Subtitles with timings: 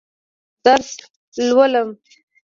[0.63, 0.89] درس
[1.47, 1.89] لولم.